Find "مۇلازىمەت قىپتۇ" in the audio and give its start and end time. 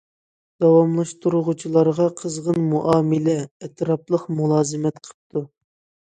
4.39-5.45